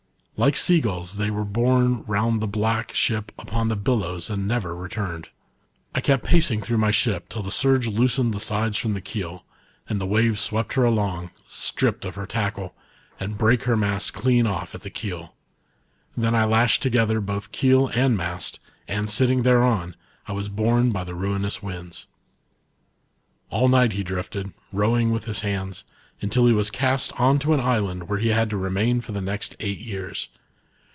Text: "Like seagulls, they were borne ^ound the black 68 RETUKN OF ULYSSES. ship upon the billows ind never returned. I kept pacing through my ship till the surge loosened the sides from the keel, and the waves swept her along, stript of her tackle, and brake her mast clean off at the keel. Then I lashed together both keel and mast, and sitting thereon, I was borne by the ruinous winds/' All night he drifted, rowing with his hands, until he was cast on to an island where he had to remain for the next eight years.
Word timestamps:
"Like 0.41 0.55
seagulls, 0.57 1.17
they 1.17 1.29
were 1.29 1.45
borne 1.45 2.03
^ound 2.05 2.39
the 2.39 2.47
black 2.47 2.95
68 2.95 2.97
RETUKN 2.97 3.19
OF 3.19 3.19
ULYSSES. 3.19 3.37
ship 3.37 3.47
upon 3.51 3.67
the 3.67 3.75
billows 3.75 4.29
ind 4.31 4.47
never 4.47 4.75
returned. 4.75 5.29
I 5.93 6.01
kept 6.01 6.23
pacing 6.25 6.63
through 6.63 6.79
my 6.79 6.89
ship 6.89 7.29
till 7.29 7.43
the 7.43 7.51
surge 7.51 7.85
loosened 7.85 8.33
the 8.33 8.39
sides 8.39 8.79
from 8.79 8.95
the 8.95 9.01
keel, 9.01 9.45
and 9.87 10.01
the 10.01 10.07
waves 10.07 10.39
swept 10.41 10.73
her 10.73 10.83
along, 10.83 11.29
stript 11.47 12.05
of 12.05 12.15
her 12.15 12.25
tackle, 12.25 12.73
and 13.19 13.37
brake 13.37 13.65
her 13.65 13.77
mast 13.77 14.15
clean 14.15 14.47
off 14.47 14.73
at 14.73 14.81
the 14.81 14.89
keel. 14.89 15.35
Then 16.17 16.33
I 16.33 16.45
lashed 16.45 16.81
together 16.81 17.21
both 17.21 17.51
keel 17.51 17.89
and 17.89 18.17
mast, 18.17 18.59
and 18.87 19.11
sitting 19.11 19.43
thereon, 19.43 19.95
I 20.27 20.31
was 20.31 20.49
borne 20.49 20.89
by 20.91 21.03
the 21.03 21.13
ruinous 21.13 21.59
winds/' 21.59 22.07
All 23.51 23.67
night 23.69 23.91
he 23.93 24.01
drifted, 24.03 24.53
rowing 24.73 25.11
with 25.11 25.25
his 25.25 25.41
hands, 25.41 25.83
until 26.23 26.45
he 26.45 26.53
was 26.53 26.69
cast 26.69 27.11
on 27.19 27.39
to 27.39 27.51
an 27.51 27.59
island 27.59 28.07
where 28.07 28.19
he 28.19 28.27
had 28.29 28.47
to 28.47 28.55
remain 28.55 29.01
for 29.01 29.11
the 29.11 29.19
next 29.19 29.55
eight 29.59 29.79
years. 29.79 30.29